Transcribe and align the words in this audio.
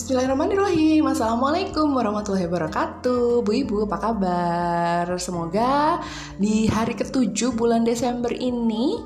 Bismillahirrahmanirrahim. 0.00 1.12
Assalamualaikum 1.12 1.92
warahmatullahi 1.92 2.48
wabarakatuh. 2.48 3.44
Bu 3.44 3.52
Ibu 3.52 3.84
apa 3.84 4.00
kabar? 4.00 5.04
Semoga 5.20 6.00
di 6.40 6.64
hari 6.72 6.96
ketujuh 6.96 7.52
bulan 7.52 7.84
Desember 7.84 8.32
ini 8.32 8.96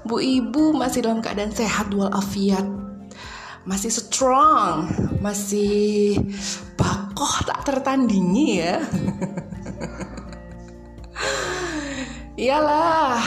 Bu 0.00 0.16
Ibu 0.16 0.72
masih 0.72 1.04
dalam 1.04 1.20
keadaan 1.20 1.52
sehat 1.52 1.92
walafiat. 1.92 2.64
Masih 3.68 3.92
strong 3.92 4.88
Masih 5.20 6.16
bakoh 6.72 7.44
tak 7.44 7.60
tertandingi 7.68 8.64
ya. 8.64 8.80
Iyalah 12.48 13.20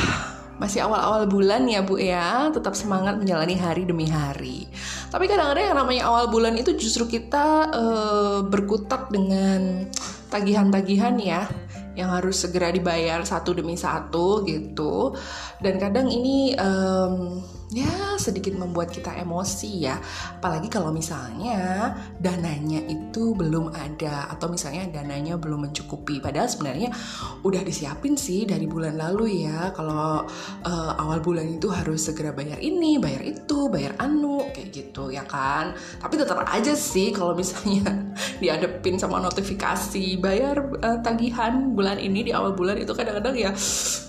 masih 0.64 0.80
awal-awal 0.88 1.28
bulan 1.28 1.68
ya 1.68 1.84
Bu 1.84 2.00
ya, 2.00 2.48
tetap 2.56 2.72
semangat 2.72 3.20
menjalani 3.20 3.60
hari 3.60 3.84
demi 3.84 4.08
hari. 4.08 4.64
Tapi 5.12 5.28
kadang-kadang 5.28 5.76
yang 5.76 5.80
namanya 5.84 6.04
awal 6.08 6.32
bulan 6.32 6.56
itu 6.56 6.72
justru 6.80 7.20
kita 7.20 7.68
uh, 7.68 8.40
berkutat 8.48 9.12
dengan 9.12 9.92
tagihan-tagihan 10.32 11.20
ya 11.20 11.52
yang 11.94 12.10
harus 12.10 12.42
segera 12.42 12.74
dibayar 12.74 13.22
satu 13.22 13.54
demi 13.54 13.78
satu 13.78 14.42
gitu 14.50 15.14
dan 15.62 15.78
kadang 15.78 16.10
ini 16.10 16.58
um, 16.58 17.38
ya 17.74 18.16
sedikit 18.22 18.54
membuat 18.54 18.94
kita 18.94 19.18
emosi 19.18 19.90
ya. 19.90 19.98
Apalagi 20.38 20.70
kalau 20.70 20.94
misalnya 20.94 21.92
dananya 22.22 22.86
itu 22.86 23.34
belum 23.34 23.74
ada 23.74 24.30
atau 24.30 24.54
misalnya 24.54 24.88
dananya 24.94 25.36
belum 25.42 25.70
mencukupi. 25.70 26.22
Padahal 26.22 26.46
sebenarnya 26.46 26.94
udah 27.42 27.62
disiapin 27.66 28.14
sih 28.14 28.46
dari 28.46 28.70
bulan 28.70 29.02
lalu 29.02 29.50
ya. 29.50 29.74
Kalau 29.74 30.30
uh, 30.64 30.92
awal 31.02 31.20
bulan 31.20 31.50
itu 31.50 31.74
harus 31.74 32.06
segera 32.06 32.30
bayar 32.30 32.62
ini 32.62 33.02
bayar 33.02 33.26
itu 33.26 33.68
bayar 33.74 33.98
anu 33.98 34.46
kayak 34.54 34.70
gitu 34.70 35.10
ya 35.10 35.26
kan. 35.26 35.74
Tapi 35.98 36.14
tetap 36.22 36.46
aja 36.46 36.74
sih 36.78 37.10
kalau 37.10 37.34
misalnya 37.34 37.90
diadepin 38.44 39.02
sama 39.02 39.18
notifikasi 39.18 40.22
bayar 40.22 40.62
uh, 40.86 41.02
tagihan 41.02 41.74
bulan 41.74 41.98
ini 41.98 42.30
di 42.30 42.32
awal 42.32 42.54
bulan 42.54 42.78
itu 42.78 42.94
kadang-kadang 42.94 43.34
ya 43.34 43.52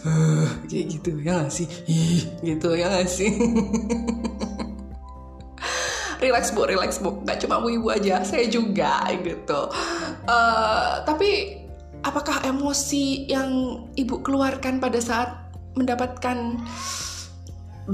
uh, 0.05 0.47
kayak 0.69 0.87
gitu 1.01 1.17
ya 1.25 1.41
gak 1.41 1.53
sih? 1.53 1.67
Ih, 1.89 2.23
gitu 2.45 2.77
ya 2.77 2.93
gak 2.93 3.09
sih 3.09 3.33
relax 6.25 6.57
bu, 6.57 6.65
relax 6.65 6.99
bu. 6.99 7.21
Gak 7.29 7.45
cuma 7.45 7.61
bu 7.61 7.69
ibu 7.71 7.89
aja, 7.93 8.25
saya 8.25 8.49
juga 8.49 9.05
gitu. 9.21 9.69
Uh, 10.25 11.05
tapi 11.05 11.61
apakah 12.05 12.41
emosi 12.45 13.29
yang 13.29 13.85
ibu 13.97 14.21
keluarkan 14.25 14.81
pada 14.81 15.01
saat 15.01 15.31
mendapatkan 15.75 16.61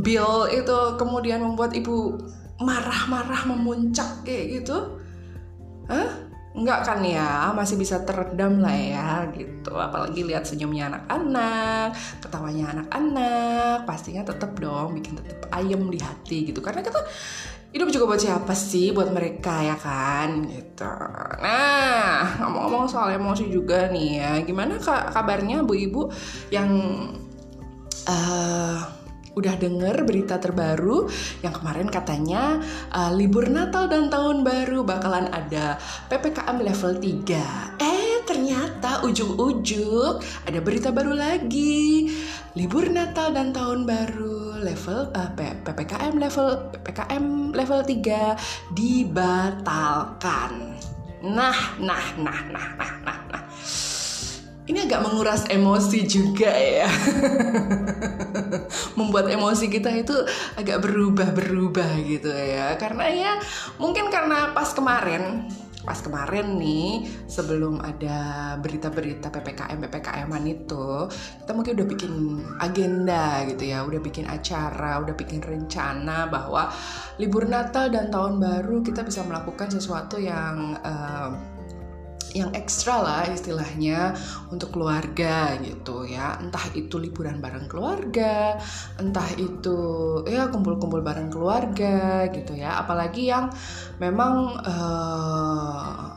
bill 0.04 0.46
itu 0.52 0.78
kemudian 1.00 1.42
membuat 1.42 1.74
ibu 1.74 2.20
marah-marah 2.62 3.50
memuncak 3.50 4.22
kayak 4.22 4.62
gitu? 4.62 5.00
Hah? 5.90 6.29
Enggak 6.50 6.82
kan 6.82 6.98
ya, 7.06 7.54
masih 7.54 7.78
bisa 7.78 8.02
teredam 8.02 8.58
lah 8.58 8.74
ya 8.74 9.08
gitu. 9.30 9.70
Apalagi 9.78 10.26
lihat 10.26 10.42
senyumnya 10.42 10.90
anak-anak, 10.90 11.94
ketawanya 12.18 12.74
anak-anak, 12.74 13.86
pastinya 13.86 14.26
tetap 14.26 14.58
dong 14.58 14.98
bikin 14.98 15.14
tetap 15.14 15.46
ayem 15.54 15.86
di 15.86 16.02
hati 16.02 16.50
gitu. 16.50 16.58
Karena 16.58 16.82
kita 16.82 16.98
hidup 17.70 17.94
juga 17.94 18.04
buat 18.10 18.18
siapa 18.18 18.50
sih? 18.58 18.90
Buat 18.90 19.14
mereka 19.14 19.62
ya 19.62 19.78
kan 19.78 20.42
gitu. 20.50 20.90
Nah, 21.38 22.42
ngomong-ngomong 22.42 22.90
soal 22.90 23.14
emosi 23.14 23.46
juga 23.46 23.86
nih 23.86 24.08
ya, 24.18 24.32
gimana 24.42 24.82
kabarnya 24.82 25.62
Bu 25.62 25.78
Ibu 25.78 26.02
yang 26.50 26.68
uh, 28.10 28.99
udah 29.34 29.54
denger 29.56 30.02
berita 30.02 30.42
terbaru 30.42 31.06
yang 31.44 31.54
kemarin 31.54 31.86
katanya 31.86 32.58
uh, 32.90 33.14
libur 33.14 33.46
Natal 33.46 33.86
dan 33.86 34.10
Tahun 34.10 34.42
Baru 34.42 34.82
bakalan 34.82 35.30
ada 35.30 35.78
PPKM 36.10 36.58
level 36.58 36.98
3. 36.98 37.78
Eh, 37.78 38.26
ternyata 38.26 39.06
ujung-ujung 39.06 40.18
ada 40.46 40.58
berita 40.58 40.90
baru 40.90 41.14
lagi. 41.14 42.10
Libur 42.58 42.90
Natal 42.90 43.30
dan 43.30 43.54
Tahun 43.54 43.86
Baru 43.86 44.58
level 44.58 45.14
uh, 45.14 45.30
PPKM 45.38 46.18
level 46.18 46.74
PPKM 46.74 47.54
level 47.54 47.80
3 47.86 48.74
dibatalkan. 48.74 50.52
Nah, 51.20 51.76
nah, 51.76 52.04
nah, 52.16 52.40
nah, 52.48 52.68
nah, 52.80 52.92
nah. 53.04 53.19
Ini 54.70 54.86
agak 54.86 55.02
menguras 55.02 55.50
emosi 55.50 56.06
juga 56.06 56.54
ya. 56.54 56.86
membuat 58.98 59.26
emosi 59.30 59.66
kita 59.66 59.90
itu 59.90 60.14
agak 60.54 60.82
berubah-berubah 60.84 61.90
gitu 62.06 62.30
ya 62.30 62.76
karena 62.76 63.04
ya 63.10 63.32
mungkin 63.80 64.12
karena 64.12 64.52
pas 64.54 64.70
kemarin 64.76 65.48
pas 65.80 65.96
kemarin 66.04 66.60
nih 66.60 67.08
sebelum 67.24 67.80
ada 67.80 68.52
berita-berita 68.60 69.32
ppkm 69.32 69.80
ppkman 69.88 70.44
itu 70.44 71.08
kita 71.40 71.56
mungkin 71.56 71.72
udah 71.80 71.88
bikin 71.88 72.12
agenda 72.60 73.48
gitu 73.48 73.64
ya 73.64 73.80
udah 73.88 74.00
bikin 74.04 74.28
acara 74.28 75.00
udah 75.00 75.16
bikin 75.16 75.40
rencana 75.40 76.28
bahwa 76.28 76.68
libur 77.16 77.48
Natal 77.48 77.88
dan 77.88 78.12
tahun 78.12 78.44
baru 78.44 78.84
kita 78.84 79.08
bisa 79.08 79.24
melakukan 79.24 79.72
sesuatu 79.72 80.20
yang 80.20 80.76
uh, 80.84 81.59
yang 82.36 82.50
ekstra 82.54 83.02
lah 83.02 83.24
istilahnya 83.26 84.14
untuk 84.50 84.74
keluarga 84.74 85.58
gitu 85.62 86.06
ya. 86.06 86.38
Entah 86.38 86.62
itu 86.74 86.96
liburan 86.98 87.42
bareng 87.42 87.66
keluarga 87.66 88.58
entah 88.98 89.28
itu 89.36 89.78
ya 90.26 90.50
kumpul-kumpul 90.50 91.02
bareng 91.02 91.30
keluarga 91.32 92.28
gitu 92.30 92.54
ya. 92.54 92.80
Apalagi 92.82 93.30
yang 93.30 93.50
memang 93.98 94.60
uh, 94.62 96.16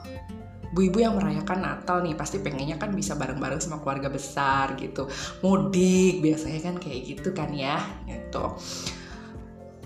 ibu-ibu 0.73 1.05
yang 1.05 1.13
merayakan 1.13 1.61
Natal 1.61 2.01
nih 2.01 2.17
pasti 2.17 2.41
pengennya 2.41 2.81
kan 2.81 2.89
bisa 2.97 3.13
bareng-bareng 3.13 3.61
sama 3.61 3.77
keluarga 3.85 4.09
besar 4.09 4.73
gitu. 4.81 5.05
Mudik 5.45 6.25
biasanya 6.25 6.73
kan 6.73 6.75
kayak 6.81 6.99
gitu 7.13 7.29
kan 7.29 7.53
ya 7.53 7.77
gitu. 8.09 8.57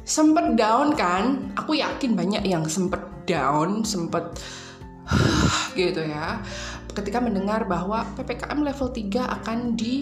Sempet 0.08 0.56
down 0.56 0.96
kan? 0.96 1.52
Aku 1.59 1.76
yakin 1.76 2.16
banyak 2.16 2.48
yang 2.48 2.64
sempet 2.72 3.04
down 3.28 3.84
sempet 3.84 4.40
gitu 5.78 6.02
ya 6.02 6.42
ketika 6.98 7.22
mendengar 7.22 7.70
bahwa 7.70 8.10
PPKM 8.18 8.58
level 8.66 8.90
3 8.90 9.38
akan 9.38 9.78
di 9.78 10.02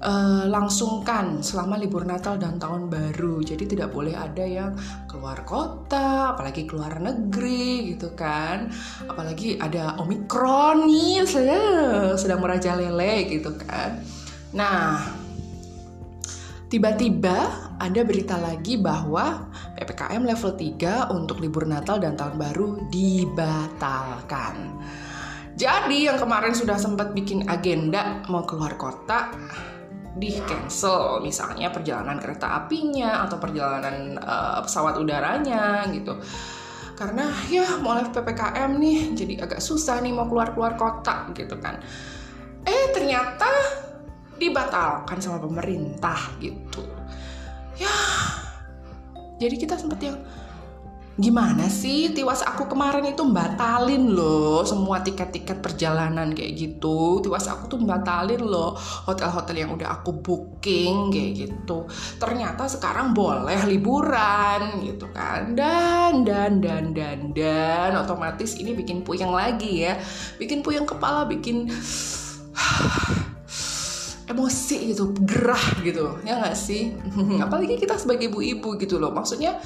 uh, 0.00 0.48
langsungkan 0.48 1.44
selama 1.44 1.76
libur 1.76 2.08
Natal 2.08 2.40
dan 2.40 2.56
Tahun 2.56 2.88
Baru. 2.88 3.44
Jadi 3.44 3.76
tidak 3.76 3.92
boleh 3.92 4.16
ada 4.16 4.44
yang 4.44 4.72
keluar 5.04 5.44
kota, 5.44 6.32
apalagi 6.32 6.64
keluar 6.64 6.96
negeri 6.96 7.92
gitu 7.94 8.16
kan. 8.16 8.72
Apalagi 9.04 9.60
ada 9.60 10.00
Omikron 10.00 10.88
nih 10.88 11.28
sedang 12.16 12.40
merajalela 12.40 13.14
gitu 13.28 13.52
kan. 13.60 14.00
Nah, 14.56 15.12
tiba-tiba 16.72 17.68
ada 17.76 18.00
berita 18.02 18.40
lagi 18.40 18.80
bahwa 18.80 19.52
PPKM 19.76 20.24
level 20.24 20.52
3 20.56 21.12
untuk 21.12 21.40
libur 21.40 21.68
Natal 21.68 22.00
dan 22.00 22.16
Tahun 22.16 22.36
Baru 22.36 22.88
dibatalkan. 22.88 24.56
Jadi 25.58 26.06
yang 26.06 26.18
kemarin 26.18 26.54
sudah 26.54 26.78
sempat 26.78 27.12
bikin 27.12 27.46
agenda 27.50 28.22
mau 28.30 28.46
keluar 28.46 28.74
kota 28.78 29.34
di 30.16 30.36
cancel. 30.44 31.22
Misalnya 31.22 31.70
perjalanan 31.70 32.18
kereta 32.18 32.64
apinya 32.64 33.24
atau 33.26 33.36
perjalanan 33.38 34.18
uh, 34.20 34.60
pesawat 34.62 34.98
udaranya 34.98 35.86
gitu. 35.90 36.18
Karena 36.98 37.32
ya 37.48 37.80
mulai 37.80 38.04
ppkm 38.12 38.70
nih 38.76 38.98
jadi 39.16 39.34
agak 39.48 39.60
susah 39.64 40.04
nih 40.04 40.12
mau 40.12 40.28
keluar 40.28 40.52
keluar 40.52 40.76
kota 40.76 41.32
gitu 41.32 41.56
kan. 41.56 41.80
Eh 42.68 42.92
ternyata 42.92 43.48
dibatalkan 44.36 45.16
sama 45.20 45.40
pemerintah 45.40 46.20
gitu. 46.40 46.84
Ya 47.80 47.96
jadi 49.40 49.56
kita 49.56 49.80
sempet 49.80 50.04
yang 50.04 50.20
gimana 51.20 51.68
sih 51.68 52.16
tiwas 52.16 52.40
aku 52.40 52.64
kemarin 52.64 53.12
itu 53.12 53.20
batalin 53.28 54.08
loh 54.08 54.64
semua 54.64 55.04
tiket-tiket 55.04 55.60
perjalanan 55.60 56.32
kayak 56.32 56.56
gitu. 56.56 57.20
Tiwas 57.20 57.44
aku 57.44 57.76
tuh 57.76 57.80
batalin 57.84 58.40
loh 58.40 58.72
hotel-hotel 59.04 59.56
yang 59.60 59.76
udah 59.76 60.00
aku 60.00 60.16
booking 60.24 61.12
kayak 61.12 61.32
gitu. 61.44 61.84
Ternyata 62.16 62.64
sekarang 62.72 63.12
boleh 63.12 63.68
liburan 63.68 64.80
gitu 64.80 65.12
kan. 65.12 65.52
Dan 65.52 66.24
dan 66.24 66.64
dan 66.64 66.96
dan 66.96 67.36
dan 67.36 67.92
otomatis 68.00 68.56
ini 68.56 68.72
bikin 68.72 69.04
puyeng 69.04 69.36
lagi 69.36 69.84
ya. 69.84 70.00
Bikin 70.40 70.64
puyeng 70.64 70.88
kepala 70.88 71.28
bikin 71.28 71.68
emosi 74.32 74.96
gitu 74.96 75.12
gerah 75.28 75.84
gitu. 75.84 76.16
Ya 76.24 76.40
nggak 76.40 76.56
sih? 76.56 76.96
Apalagi 77.44 77.76
kita 77.76 78.00
sebagai 78.00 78.32
ibu-ibu 78.32 78.80
gitu 78.80 78.96
loh. 78.96 79.12
Maksudnya 79.12 79.60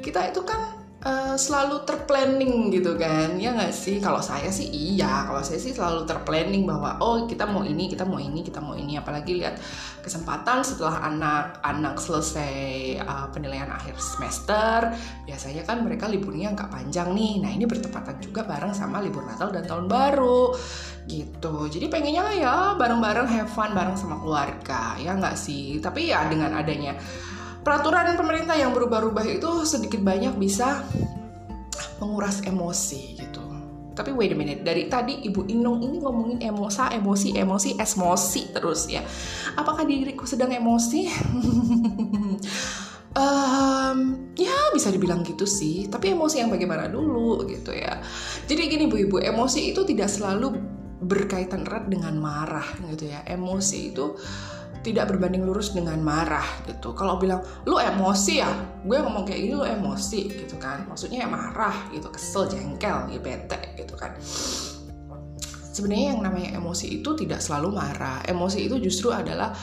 kita 0.00 0.32
itu 0.32 0.40
kan 0.46 0.77
uh, 1.04 1.36
selalu 1.38 1.86
terplanning 1.86 2.74
gitu 2.74 2.98
kan 2.98 3.38
ya 3.38 3.54
nggak 3.54 3.70
sih? 3.70 4.02
Kalau 4.02 4.18
saya 4.18 4.50
sih 4.50 4.66
iya 4.66 5.26
kalau 5.28 5.42
saya 5.44 5.60
sih 5.60 5.70
selalu 5.70 6.08
terplanning 6.08 6.66
bahwa 6.66 6.98
oh 6.98 7.26
kita 7.30 7.46
mau 7.46 7.62
ini 7.62 7.86
kita 7.86 8.02
mau 8.02 8.18
ini 8.18 8.42
kita 8.42 8.58
mau 8.58 8.74
ini. 8.74 8.98
Apalagi 8.98 9.38
lihat 9.38 9.60
kesempatan 10.02 10.64
setelah 10.66 11.04
anak-anak 11.06 12.00
selesai 12.00 12.54
uh, 13.02 13.26
penilaian 13.30 13.70
akhir 13.70 13.94
semester 13.98 14.94
biasanya 15.28 15.62
kan 15.62 15.84
mereka 15.84 16.10
liburnya 16.10 16.50
nggak 16.54 16.70
panjang 16.70 17.14
nih. 17.14 17.42
Nah 17.42 17.50
ini 17.54 17.64
bertepatan 17.68 18.18
juga 18.18 18.42
bareng 18.48 18.74
sama 18.74 18.98
libur 18.98 19.22
Natal 19.22 19.54
dan 19.54 19.66
tahun 19.68 19.86
baru 19.86 20.56
gitu. 21.08 21.72
Jadi 21.72 21.88
pengennya 21.88 22.24
ya 22.36 22.56
bareng-bareng 22.76 23.28
have 23.32 23.48
fun 23.48 23.72
bareng 23.72 23.96
sama 23.96 24.20
keluarga 24.20 24.98
ya 25.00 25.16
nggak 25.16 25.36
sih? 25.38 25.80
Tapi 25.80 26.12
ya 26.12 26.28
dengan 26.28 26.52
adanya 26.58 26.98
peraturan 27.62 28.16
pemerintah 28.16 28.56
yang 28.56 28.72
berubah-ubah 28.72 29.26
itu 29.28 29.50
sedikit 29.66 30.00
banyak 30.00 30.34
bisa 30.38 30.86
menguras 31.98 32.40
emosi 32.46 33.18
gitu. 33.18 33.42
Tapi 33.98 34.14
wait 34.14 34.30
a 34.30 34.38
minute, 34.38 34.62
dari 34.62 34.86
tadi 34.86 35.26
Ibu 35.26 35.50
Inung 35.50 35.82
ini 35.82 35.98
ngomongin 35.98 36.38
emosa, 36.38 36.86
emosi, 36.94 37.34
emosi, 37.34 37.82
esmosi 37.82 38.54
terus 38.54 38.86
ya. 38.86 39.02
Apakah 39.58 39.82
diriku 39.82 40.22
sedang 40.22 40.54
emosi? 40.54 41.10
um, 43.18 43.98
ya 44.38 44.54
bisa 44.70 44.94
dibilang 44.94 45.26
gitu 45.26 45.42
sih, 45.42 45.90
tapi 45.90 46.14
emosi 46.14 46.38
yang 46.38 46.54
bagaimana 46.54 46.86
dulu 46.86 47.42
gitu 47.50 47.74
ya. 47.74 47.98
Jadi 48.46 48.70
gini 48.70 48.86
Bu 48.86 49.02
Ibu, 49.02 49.18
emosi 49.18 49.74
itu 49.74 49.82
tidak 49.82 50.06
selalu 50.06 50.54
berkaitan 51.02 51.66
erat 51.66 51.90
dengan 51.90 52.14
marah 52.22 52.78
gitu 52.94 53.10
ya. 53.10 53.26
Emosi 53.26 53.90
itu 53.90 54.14
tidak 54.82 55.10
berbanding 55.10 55.42
lurus 55.42 55.74
dengan 55.74 55.98
marah 55.98 56.46
gitu. 56.66 56.94
Kalau 56.94 57.18
bilang 57.18 57.42
lu 57.66 57.78
emosi 57.78 58.34
ya, 58.38 58.50
gue 58.86 58.96
ngomong 58.98 59.26
kayak 59.26 59.40
gini 59.42 59.54
lu 59.54 59.66
emosi 59.66 60.20
gitu 60.46 60.56
kan. 60.56 60.86
Maksudnya 60.86 61.26
ya 61.26 61.28
marah 61.28 61.90
gitu, 61.90 62.08
kesel, 62.08 62.46
jengkel, 62.46 63.10
ya 63.10 63.18
bete 63.18 63.74
gitu 63.74 63.94
kan. 63.98 64.14
Sebenarnya 65.78 66.18
yang 66.18 66.20
namanya 66.26 66.58
emosi 66.58 66.98
itu 66.98 67.14
tidak 67.14 67.38
selalu 67.38 67.78
marah. 67.78 68.18
Emosi 68.26 68.66
itu 68.66 68.82
justru 68.82 69.14
adalah 69.14 69.54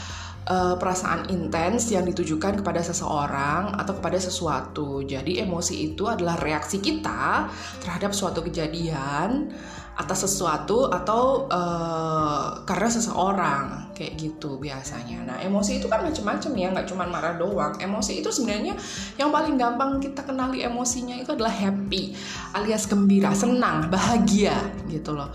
uh, 0.50 0.76
perasaan 0.78 1.30
intens 1.34 1.90
yang 1.90 2.06
ditujukan 2.06 2.62
kepada 2.62 2.82
seseorang 2.82 3.74
atau 3.76 3.94
kepada 3.98 4.18
sesuatu. 4.22 5.02
Jadi 5.06 5.42
emosi 5.42 5.94
itu 5.94 6.06
adalah 6.06 6.38
reaksi 6.40 6.80
kita 6.82 7.50
terhadap 7.82 8.14
suatu 8.14 8.46
kejadian 8.46 9.50
atas 9.96 10.28
sesuatu 10.28 10.92
atau 10.92 11.48
uh, 11.48 12.68
karena 12.68 12.90
seseorang 12.92 13.96
kayak 13.96 14.20
gitu 14.20 14.60
biasanya. 14.60 15.24
Nah 15.24 15.38
emosi 15.40 15.80
itu 15.80 15.88
kan 15.88 16.04
macam-macam 16.04 16.52
ya, 16.52 16.68
nggak 16.76 16.88
cuma 16.92 17.08
marah 17.08 17.40
doang. 17.40 17.80
Emosi 17.80 18.20
itu 18.20 18.28
sebenarnya 18.28 18.76
yang 19.16 19.32
paling 19.32 19.56
gampang 19.56 20.04
kita 20.04 20.28
kenali 20.28 20.68
emosinya 20.68 21.16
itu 21.16 21.32
adalah 21.32 21.56
happy, 21.56 22.12
alias 22.52 22.92
gembira, 22.92 23.32
senang, 23.32 23.88
bahagia 23.88 24.60
gitu 24.92 25.16
loh 25.16 25.32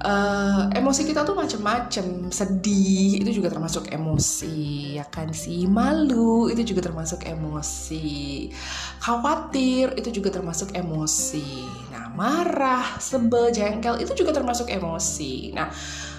uh, 0.00 0.72
emosi 0.72 1.04
kita 1.04 1.26
tuh 1.26 1.36
macem-macem. 1.36 2.32
Sedih 2.32 3.20
itu 3.20 3.42
juga 3.42 3.52
termasuk 3.52 3.92
emosi 3.92 4.96
ya 4.96 5.04
kan 5.08 5.30
sih? 5.36 5.68
Malu 5.68 6.48
itu 6.48 6.72
juga 6.72 6.88
termasuk 6.88 7.28
emosi. 7.28 8.48
Khawatir 9.02 9.98
itu 10.00 10.08
juga 10.22 10.32
termasuk 10.32 10.72
emosi. 10.72 11.68
Nah 11.92 12.08
marah 12.16 12.96
sebel 12.96 13.52
jengkel 13.52 14.00
itu 14.00 14.12
juga 14.24 14.32
termasuk 14.32 14.72
emosi. 14.72 15.52
Nah 15.52 15.68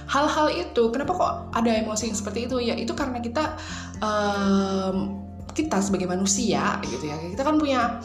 hal-hal 0.06 0.48
itu 0.54 0.84
kenapa 0.94 1.12
kok 1.16 1.34
ada 1.58 1.72
emosi 1.74 2.12
yang 2.12 2.18
seperti 2.18 2.40
itu? 2.46 2.58
Ya 2.62 2.76
itu 2.78 2.94
karena 2.94 3.18
kita 3.24 3.58
um, 4.04 5.26
kita 5.54 5.82
sebagai 5.82 6.10
manusia 6.10 6.78
gitu 6.86 7.10
ya. 7.10 7.18
Kita 7.18 7.42
kan 7.46 7.58
punya 7.58 8.02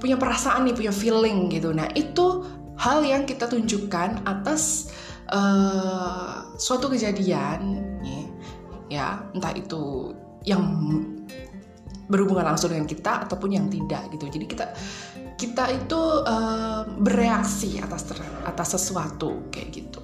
punya 0.00 0.16
perasaan 0.16 0.64
nih 0.68 0.74
punya 0.76 0.92
feeling 0.92 1.52
gitu. 1.52 1.72
Nah 1.76 1.88
itu 1.92 2.44
hal 2.80 3.04
yang 3.04 3.28
kita 3.28 3.44
tunjukkan 3.44 4.24
atas 4.24 4.88
uh, 5.30 6.54
suatu 6.58 6.90
kejadian 6.90 7.60
ya, 8.02 8.22
ya 8.90 9.06
entah 9.32 9.54
itu 9.54 10.14
yang 10.44 10.62
berhubungan 12.10 12.42
langsung 12.42 12.74
dengan 12.74 12.90
kita 12.90 13.24
ataupun 13.24 13.54
yang 13.54 13.66
tidak 13.70 14.10
gitu. 14.10 14.26
Jadi 14.26 14.46
kita 14.50 14.66
kita 15.38 15.64
itu 15.72 16.00
uh, 16.26 16.84
bereaksi 17.00 17.80
atas 17.80 18.10
ter, 18.10 18.18
atas 18.44 18.76
sesuatu 18.76 19.48
kayak 19.54 19.70
gitu. 19.72 20.02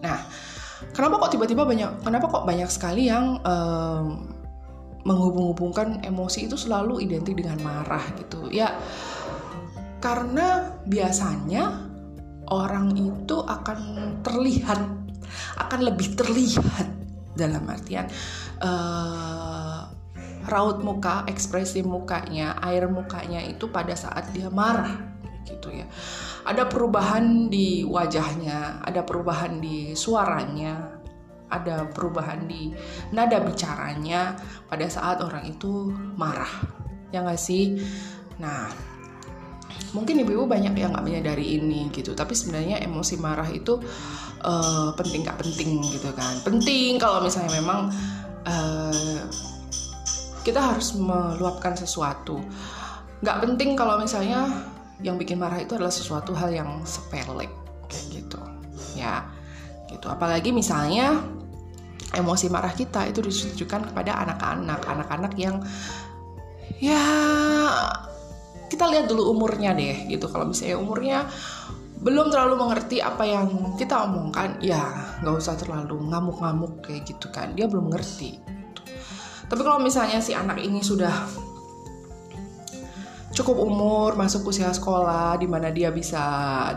Nah 0.00 0.24
kenapa 0.96 1.28
kok 1.28 1.36
tiba-tiba 1.36 1.68
banyak 1.68 2.00
kenapa 2.02 2.26
kok 2.32 2.44
banyak 2.48 2.70
sekali 2.72 3.12
yang 3.12 3.38
um, 3.44 4.24
menghubung-hubungkan 5.04 6.00
emosi 6.00 6.48
itu 6.48 6.56
selalu 6.56 7.04
identik 7.04 7.36
dengan 7.36 7.60
marah 7.60 8.02
gitu? 8.16 8.48
Ya 8.48 8.72
karena 10.00 10.74
biasanya 10.88 11.93
orang 12.52 12.92
itu 12.96 13.36
akan 13.40 13.78
terlihat 14.20 14.80
akan 15.58 15.80
lebih 15.92 16.14
terlihat 16.18 16.88
dalam 17.34 17.66
artian 17.66 18.06
uh, 18.62 19.90
raut 20.44 20.84
muka, 20.84 21.24
ekspresi 21.24 21.80
mukanya, 21.80 22.60
air 22.60 22.84
mukanya 22.84 23.40
itu 23.40 23.68
pada 23.72 23.96
saat 23.96 24.28
dia 24.36 24.52
marah 24.52 25.16
gitu 25.44 25.72
ya. 25.72 25.88
Ada 26.44 26.68
perubahan 26.68 27.48
di 27.48 27.84
wajahnya, 27.84 28.84
ada 28.84 29.04
perubahan 29.04 29.60
di 29.60 29.96
suaranya, 29.96 31.00
ada 31.48 31.88
perubahan 31.88 32.44
di 32.44 32.72
nada 33.12 33.40
bicaranya 33.40 34.36
pada 34.68 34.88
saat 34.88 35.20
orang 35.24 35.48
itu 35.48 35.92
marah. 36.16 36.50
Ya 37.12 37.24
nggak 37.24 37.40
sih? 37.40 37.80
Nah, 38.40 38.68
mungkin 39.94 40.20
ibu-ibu 40.26 40.44
banyak 40.50 40.74
yang 40.74 40.90
nggak 40.90 41.06
menyadari 41.06 41.56
ini 41.56 41.88
gitu 41.94 42.12
tapi 42.18 42.34
sebenarnya 42.34 42.82
emosi 42.82 43.14
marah 43.22 43.46
itu 43.48 43.78
uh, 44.44 44.90
penting 44.94 45.24
nggak 45.24 45.40
penting 45.40 45.80
gitu 45.88 46.10
kan. 46.12 46.34
Penting 46.44 47.00
kalau 47.00 47.24
misalnya 47.24 47.50
memang 47.56 47.88
uh, 48.44 49.18
kita 50.44 50.60
harus 50.60 50.92
meluapkan 50.94 51.72
sesuatu. 51.74 52.44
Nggak 53.24 53.38
penting 53.48 53.72
kalau 53.74 53.96
misalnya 53.96 54.50
yang 55.00 55.16
bikin 55.16 55.40
marah 55.40 55.58
itu 55.58 55.74
adalah 55.74 55.92
sesuatu 55.92 56.36
hal 56.36 56.52
yang 56.52 56.84
sepele 56.84 57.48
kayak 57.88 58.04
gitu. 58.12 58.40
Ya 58.94 59.24
gitu. 59.88 60.06
Apalagi 60.12 60.52
misalnya 60.52 61.24
emosi 62.14 62.46
marah 62.52 62.70
kita 62.70 63.10
itu 63.10 63.24
ditujukan 63.24 63.90
kepada 63.90 64.14
anak-anak 64.22 64.80
anak-anak 64.86 65.32
yang 65.34 65.58
ya 66.78 67.02
kita 68.74 68.90
lihat 68.90 69.06
dulu 69.06 69.30
umurnya 69.30 69.70
deh 69.70 70.10
gitu. 70.10 70.26
Kalau 70.26 70.50
misalnya 70.50 70.76
umurnya 70.82 71.18
belum 72.04 72.28
terlalu 72.28 72.60
mengerti 72.60 73.00
apa 73.00 73.24
yang 73.24 73.78
kita 73.80 74.04
omongkan 74.04 74.60
ya 74.60 74.82
nggak 75.24 75.34
usah 75.40 75.56
terlalu 75.56 75.96
ngamuk-ngamuk 76.10 76.82
kayak 76.82 77.06
gitu 77.06 77.30
kan. 77.30 77.54
Dia 77.54 77.70
belum 77.70 77.88
mengerti 77.94 78.42
gitu. 78.42 78.82
tapi 79.46 79.60
kalau 79.62 79.78
misalnya 79.78 80.18
si 80.18 80.34
anak 80.34 80.58
ini 80.58 80.82
sudah 80.82 81.14
cukup 83.34 83.58
umur 83.66 84.14
masuk 84.14 84.54
usia 84.54 84.70
sekolah 84.70 85.34
di 85.42 85.50
mana 85.50 85.74
dia 85.74 85.90
bisa 85.90 86.22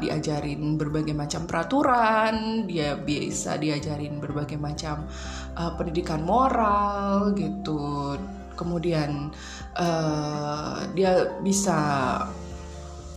diajarin 0.02 0.74
berbagai 0.74 1.14
macam 1.14 1.46
peraturan 1.46 2.66
dia 2.66 2.98
bisa 2.98 3.62
diajarin 3.62 4.18
berbagai 4.18 4.58
macam 4.58 5.06
uh, 5.54 5.78
pendidikan 5.78 6.26
moral 6.26 7.38
gitu 7.38 8.18
kemudian 8.58 9.30
uh, 9.78 10.84
dia 10.98 11.38
bisa 11.46 11.78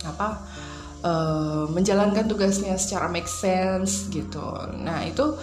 apa 0.05 0.29
uh, 1.05 1.65
menjalankan 1.69 2.29
tugasnya 2.29 2.77
secara 2.77 3.09
make 3.09 3.29
sense 3.29 4.07
gitu. 4.13 4.41
Nah 4.77 5.05
itu 5.05 5.35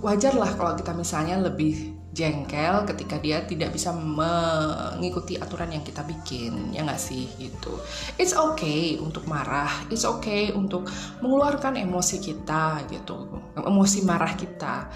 wajar 0.00 0.32
lah 0.36 0.52
kalau 0.56 0.72
kita 0.76 0.92
misalnya 0.96 1.36
lebih 1.40 2.00
jengkel 2.10 2.82
ketika 2.90 3.22
dia 3.22 3.46
tidak 3.46 3.70
bisa 3.70 3.94
mengikuti 3.94 5.38
aturan 5.38 5.70
yang 5.70 5.86
kita 5.86 6.02
bikin 6.02 6.74
ya 6.74 6.82
nggak 6.82 6.98
sih 6.98 7.30
gitu. 7.38 7.78
It's 8.18 8.34
okay 8.34 8.98
untuk 8.98 9.30
marah 9.30 9.86
it's 9.92 10.02
okay 10.02 10.50
untuk 10.50 10.90
mengeluarkan 11.22 11.78
emosi 11.78 12.18
kita 12.18 12.88
gitu. 12.90 13.30
Emosi 13.54 14.02
marah 14.02 14.34
kita. 14.34 14.90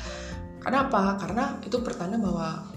Kenapa 0.65 1.21
karena 1.21 1.61
itu 1.63 1.77
pertanda 1.85 2.17
bahwa 2.17 2.74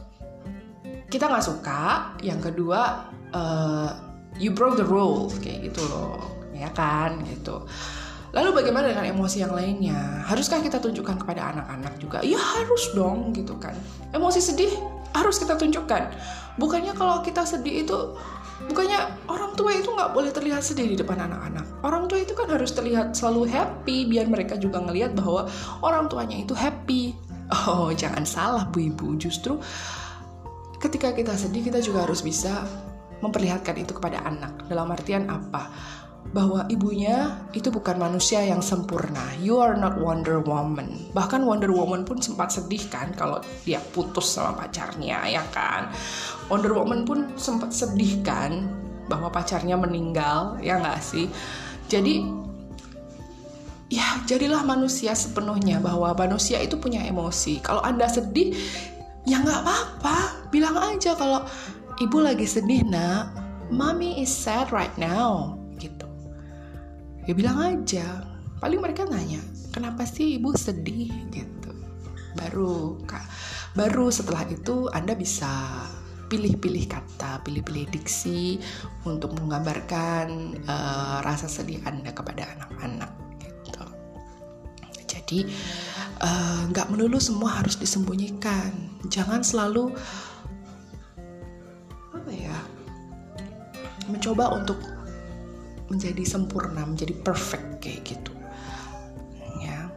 kita 1.07 1.25
nggak 1.31 1.45
suka 1.45 2.13
yang 2.19 2.43
kedua 2.43 3.07
uh, 3.31 3.89
you 4.35 4.51
broke 4.51 4.75
the 4.75 4.85
rules 4.85 5.39
kayak 5.39 5.71
gitu 5.71 5.83
loh 5.87 6.19
ya 6.51 6.69
kan 6.73 7.21
gitu. 7.25 7.63
Lalu 8.35 8.59
bagaimana 8.59 8.91
dengan 8.91 9.07
emosi 9.07 9.39
yang 9.39 9.55
lainnya? 9.55 10.27
Haruskah 10.27 10.59
kita 10.59 10.83
tunjukkan 10.83 11.23
kepada 11.23 11.55
anak-anak 11.55 11.93
juga? 11.97 12.17
Ya 12.27 12.37
harus 12.37 12.91
dong 12.91 13.31
gitu 13.31 13.55
kan. 13.55 13.73
Emosi 14.11 14.43
sedih 14.43 14.69
harus 15.15 15.39
kita 15.39 15.55
tunjukkan. 15.55 16.11
Bukannya 16.59 16.91
kalau 16.97 17.23
kita 17.23 17.47
sedih 17.47 17.87
itu 17.87 17.97
bukannya 18.67 18.99
orang 19.31 19.55
tua 19.55 19.71
itu 19.71 19.89
nggak 19.89 20.11
boleh 20.11 20.33
terlihat 20.35 20.59
sedih 20.59 20.91
di 20.91 20.95
depan 20.99 21.23
anak-anak. 21.23 21.65
Orang 21.87 22.11
tua 22.11 22.19
itu 22.19 22.35
kan 22.35 22.51
harus 22.51 22.75
terlihat 22.75 23.15
selalu 23.15 23.47
happy 23.47 24.11
biar 24.11 24.27
mereka 24.27 24.59
juga 24.59 24.83
ngelihat 24.83 25.15
bahwa 25.15 25.47
orang 25.79 26.11
tuanya 26.11 26.37
itu 26.37 26.51
happy. 26.51 27.15
Oh 27.47 27.95
jangan 27.95 28.27
salah 28.27 28.67
bu 28.67 28.91
ibu. 28.91 29.15
Justru 29.15 29.55
ketika 30.77 31.13
kita 31.13 31.33
sedih 31.33 31.69
kita 31.69 31.79
juga 31.81 32.05
harus 32.05 32.21
bisa 32.21 32.65
memperlihatkan 33.21 33.75
itu 33.81 33.97
kepada 33.97 34.21
anak. 34.25 34.65
Dalam 34.69 34.89
artian 34.93 35.25
apa? 35.29 35.69
bahwa 36.35 36.67
ibunya 36.67 37.39
itu 37.55 37.71
bukan 37.71 37.95
manusia 37.95 38.43
yang 38.43 38.59
sempurna. 38.59 39.23
You 39.39 39.63
are 39.63 39.79
not 39.79 39.95
Wonder 39.95 40.43
Woman. 40.43 41.11
Bahkan 41.15 41.43
Wonder 41.47 41.71
Woman 41.71 42.03
pun 42.03 42.19
sempat 42.19 42.51
sedih 42.51 42.83
kan 42.91 43.15
kalau 43.15 43.39
dia 43.63 43.79
putus 43.95 44.35
sama 44.35 44.55
pacarnya, 44.59 45.23
ya 45.27 45.43
kan? 45.55 45.87
Wonder 46.51 46.75
Woman 46.75 47.07
pun 47.07 47.31
sempat 47.39 47.71
sedih 47.71 48.19
kan 48.27 48.67
bahwa 49.07 49.31
pacarnya 49.31 49.79
meninggal, 49.79 50.59
ya 50.59 50.79
nggak 50.79 50.99
sih? 50.99 51.31
Jadi 51.87 52.27
ya 53.87 54.19
jadilah 54.27 54.67
manusia 54.67 55.15
sepenuhnya 55.15 55.79
bahwa 55.79 56.11
manusia 56.11 56.59
itu 56.59 56.75
punya 56.75 57.07
emosi. 57.07 57.63
Kalau 57.63 57.79
anda 57.79 58.11
sedih, 58.11 58.51
ya 59.23 59.39
nggak 59.39 59.63
apa-apa. 59.63 60.36
Bilang 60.53 60.77
aja 60.79 61.13
kalau 61.15 61.43
ibu 61.99 62.17
lagi 62.19 62.47
sedih 62.47 62.85
nak, 62.87 63.35
mommy 63.71 64.21
is 64.21 64.31
sad 64.31 64.71
right 64.71 64.93
now, 64.95 65.59
gitu. 65.77 66.07
Ya 67.27 67.33
bilang 67.35 67.59
aja. 67.59 68.23
Paling 68.57 68.81
mereka 68.81 69.05
nanya 69.05 69.37
kenapa 69.77 70.09
sih 70.09 70.41
ibu 70.41 70.57
sedih? 70.57 71.13
gitu. 71.29 71.71
Baru 72.33 72.97
kak 73.05 73.21
baru 73.77 74.09
setelah 74.09 74.41
itu 74.49 74.89
anda 74.89 75.13
bisa 75.13 75.49
pilih-pilih 76.27 76.91
kata, 76.91 77.39
pilih-pilih 77.45 77.87
diksi 77.93 78.59
untuk 79.07 79.37
menggambarkan 79.39 80.59
uh, 80.67 81.23
rasa 81.23 81.47
sedih 81.47 81.79
Anda 81.87 82.11
kepada 82.11 82.43
anak-anak 82.51 83.11
gitu. 83.39 83.83
Jadi 85.07 85.39
eh, 86.19 86.61
nggak 86.67 86.87
uh, 86.87 86.91
melulu 86.91 87.15
semua 87.23 87.63
harus 87.63 87.79
disembunyikan. 87.79 88.75
Jangan 89.07 89.39
selalu 89.39 89.95
mencoba 94.07 94.55
untuk 94.55 94.79
menjadi 95.87 96.23
sempurna, 96.27 96.83
menjadi 96.83 97.15
perfect 97.23 97.79
kayak 97.79 98.03
gitu. 98.03 98.33
Ya, 99.63 99.87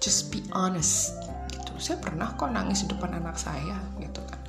just 0.00 0.28
be 0.28 0.44
honest. 0.52 1.16
Gitu. 1.48 1.72
Saya 1.80 1.96
pernah 2.00 2.36
kok 2.36 2.52
nangis 2.52 2.84
di 2.84 2.92
depan 2.92 3.16
anak 3.16 3.40
saya, 3.40 3.76
gitu 4.00 4.20
kan. 4.28 4.40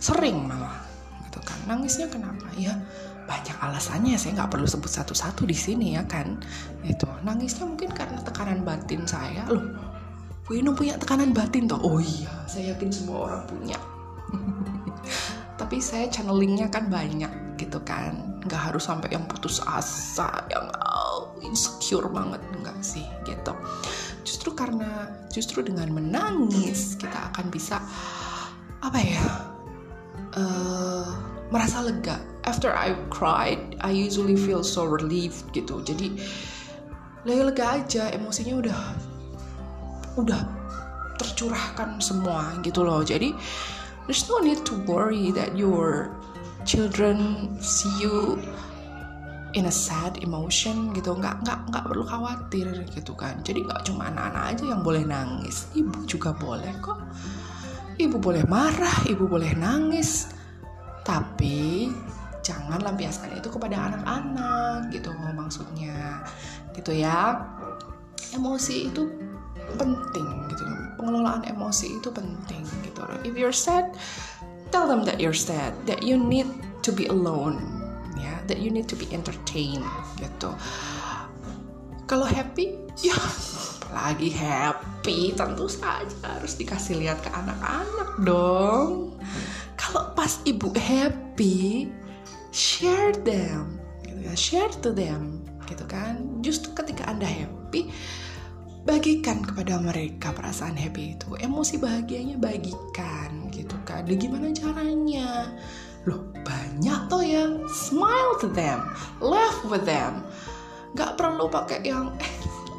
Sering 0.00 0.48
malah, 0.48 0.80
gitu 1.28 1.40
kan. 1.44 1.58
Nangisnya 1.68 2.08
kenapa? 2.08 2.48
Ya 2.56 2.76
banyak 3.28 3.56
alasannya. 3.60 4.16
Saya 4.16 4.40
nggak 4.40 4.56
perlu 4.56 4.64
sebut 4.64 4.88
satu-satu 4.88 5.44
di 5.44 5.52
sini 5.52 6.00
ya 6.00 6.02
kan. 6.08 6.40
Itu 6.80 7.04
nangisnya 7.20 7.68
mungkin 7.68 7.92
karena 7.92 8.24
tekanan 8.24 8.64
batin 8.64 9.04
saya. 9.04 9.44
Loh, 9.52 9.76
Bu 10.48 10.56
Inu 10.56 10.72
punya 10.72 10.96
tekanan 10.96 11.36
batin 11.36 11.68
toh? 11.68 11.76
Oh 11.84 12.00
iya, 12.00 12.32
saya 12.48 12.72
yakin 12.72 12.88
semua 12.88 13.28
orang 13.28 13.44
punya. 13.44 13.76
Tapi 15.68 15.84
saya 15.84 16.08
channelingnya 16.08 16.72
kan 16.72 16.88
banyak 16.88 17.60
gitu 17.60 17.76
kan. 17.84 18.40
Nggak 18.40 18.72
harus 18.72 18.88
sampai 18.88 19.12
yang 19.12 19.28
putus 19.28 19.60
asa 19.68 20.48
yang 20.48 20.72
oh, 20.80 21.36
insecure 21.44 22.08
banget. 22.08 22.40
Enggak 22.56 22.80
sih 22.80 23.04
gitu. 23.28 23.52
Justru 24.24 24.56
karena 24.56 25.12
justru 25.28 25.60
dengan 25.60 25.92
menangis 25.92 26.96
kita 26.96 27.28
akan 27.36 27.52
bisa 27.52 27.84
apa 28.80 28.96
ya 28.96 29.24
uh, 30.40 31.12
merasa 31.52 31.84
lega. 31.84 32.16
After 32.48 32.72
I 32.72 32.96
cried 33.12 33.76
I 33.84 33.92
usually 33.92 34.40
feel 34.40 34.64
so 34.64 34.88
relieved 34.88 35.52
gitu. 35.52 35.84
Jadi 35.84 36.16
lega-lega 37.28 37.84
aja 37.84 38.08
emosinya 38.08 38.56
udah 38.56 38.80
udah 40.16 40.40
tercurahkan 41.20 42.00
semua 42.00 42.56
gitu 42.64 42.88
loh. 42.88 43.04
Jadi 43.04 43.36
there's 44.08 44.24
no 44.24 44.40
need 44.40 44.64
to 44.64 44.72
worry 44.88 45.28
that 45.36 45.52
you're 45.52 46.08
children 46.64 47.52
see 47.60 47.92
you 48.00 48.40
in 49.52 49.68
a 49.68 49.72
sad 49.72 50.16
emotion 50.24 50.96
gitu. 50.96 51.12
Nggak 51.12 51.44
nggak 51.44 51.58
nggak 51.68 51.84
perlu 51.84 52.04
khawatir 52.08 52.72
gitu 52.88 53.12
kan. 53.12 53.44
Jadi 53.44 53.68
nggak 53.68 53.84
cuma 53.84 54.08
anak-anak 54.08 54.56
aja 54.56 54.64
yang 54.64 54.80
boleh 54.80 55.04
nangis. 55.04 55.68
Ibu 55.76 56.08
juga 56.08 56.32
boleh 56.32 56.72
kok. 56.80 56.96
Ibu 58.00 58.16
boleh 58.16 58.48
marah 58.48 59.04
ibu 59.04 59.28
boleh 59.28 59.52
nangis. 59.52 60.32
Tapi 61.04 61.92
jangan 62.40 62.80
lampiaskan 62.80 63.36
itu 63.36 63.52
kepada 63.52 63.92
anak-anak 63.92 64.88
gitu 64.88 65.12
maksudnya. 65.36 66.24
Gitu 66.72 66.96
ya. 66.96 67.44
Emosi 68.32 68.88
itu 68.88 69.08
penting 69.76 70.28
gitu 70.52 70.64
pengelolaan 70.98 71.46
emosi 71.46 72.02
itu 72.02 72.10
penting 72.10 72.66
gitu 72.82 73.06
if 73.22 73.38
you're 73.38 73.54
sad 73.54 73.94
tell 74.70 74.86
them 74.86 75.04
that 75.04 75.20
you're 75.20 75.36
sad, 75.36 75.72
that 75.86 76.02
you 76.02 76.16
need 76.16 76.46
to 76.82 76.92
be 76.92 77.06
alone, 77.06 77.60
ya, 78.16 78.24
yeah? 78.24 78.38
that 78.46 78.58
you 78.60 78.70
need 78.70 78.88
to 78.88 78.96
be 78.96 79.08
entertained 79.12 79.84
gitu. 80.20 80.52
Kalau 82.08 82.24
happy, 82.24 82.76
ya 83.06 83.16
lagi 83.92 84.28
happy, 84.32 85.32
tentu 85.32 85.68
saja 85.68 86.36
harus 86.36 86.56
dikasih 86.56 87.00
lihat 87.00 87.20
ke 87.24 87.30
anak-anak 87.32 88.10
dong. 88.24 89.16
Kalau 89.76 90.12
pas 90.12 90.40
ibu 90.44 90.68
happy, 90.76 91.88
share 92.52 93.16
them, 93.24 93.80
gitu 94.04 94.20
ya, 94.28 94.34
share 94.36 94.72
to 94.84 94.92
them, 94.92 95.40
gitu 95.68 95.84
kan. 95.88 96.20
Justru 96.44 96.76
ketika 96.76 97.08
anda 97.08 97.24
happy, 97.24 97.88
bagikan 98.88 99.44
kepada 99.44 99.76
mereka 99.76 100.32
perasaan 100.32 100.72
happy 100.72 101.12
itu 101.12 101.36
emosi 101.36 101.76
bahagianya 101.76 102.40
bagikan 102.40 103.52
gitu 103.52 103.76
kan. 103.84 104.08
Dan 104.08 104.16
gimana 104.16 104.48
caranya? 104.56 105.52
Loh 106.08 106.32
banyak 106.40 107.00
tuh 107.12 107.20
yang 107.20 107.60
smile 107.68 108.40
to 108.40 108.48
them 108.48 108.80
laugh 109.20 109.60
with 109.68 109.84
them. 109.84 110.24
Nggak 110.96 111.20
perlu 111.20 111.52
pakai 111.52 111.84
yang 111.84 112.16
eh, 112.16 112.32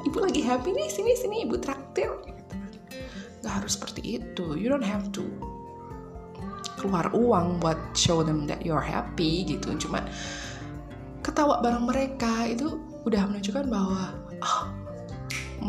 ibu 0.10 0.18
lagi 0.18 0.42
happy 0.42 0.74
nih 0.74 0.90
sini 0.90 1.14
sini 1.14 1.36
ibu 1.46 1.62
traktir. 1.62 2.10
Nggak 3.46 3.54
harus 3.62 3.78
seperti 3.78 4.18
itu. 4.18 4.58
You 4.58 4.74
don't 4.74 4.82
have 4.82 5.14
to 5.14 5.22
keluar 6.82 7.06
uang 7.14 7.62
buat 7.62 7.78
show 7.94 8.26
them 8.26 8.50
that 8.50 8.66
you're 8.66 8.82
happy 8.82 9.46
gitu. 9.46 9.78
Cuman 9.78 10.10
ketawa 11.22 11.62
bareng 11.62 11.86
mereka 11.86 12.50
itu 12.50 12.82
udah 13.06 13.30
menunjukkan 13.30 13.70
bahwa 13.70 14.18
oh, 14.42 14.79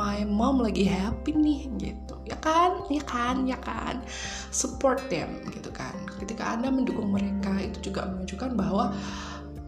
my 0.00 0.24
mom 0.24 0.64
lagi 0.64 0.88
happy 0.88 1.36
nih 1.36 1.68
gitu. 1.76 2.16
Ya 2.24 2.40
kan? 2.40 2.88
Ya 2.88 3.04
kan? 3.04 3.44
Ya 3.44 3.60
kan? 3.60 4.00
Support 4.48 5.12
them 5.12 5.44
gitu 5.52 5.68
kan. 5.68 5.92
Ketika 6.16 6.56
anda 6.56 6.72
mendukung 6.72 7.12
mereka 7.12 7.52
itu 7.60 7.92
juga 7.92 8.08
menunjukkan 8.08 8.56
bahwa 8.56 8.96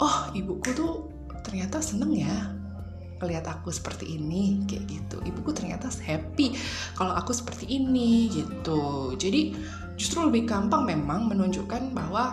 oh 0.01 0.17
ibuku 0.33 0.73
tuh 0.73 1.13
ternyata 1.45 1.85
seneng 1.85 2.17
ya 2.17 2.49
melihat 3.21 3.45
aku 3.53 3.69
seperti 3.69 4.17
ini 4.17 4.65
kayak 4.65 4.89
gitu. 4.89 5.21
Ibuku 5.21 5.53
ternyata 5.53 5.93
happy 5.93 6.57
kalau 6.97 7.13
aku 7.13 7.37
seperti 7.37 7.69
ini 7.69 8.33
gitu. 8.33 9.13
Jadi 9.21 9.53
justru 10.01 10.25
lebih 10.25 10.49
gampang 10.49 10.89
memang 10.89 11.29
menunjukkan 11.29 11.93
bahwa 11.93 12.33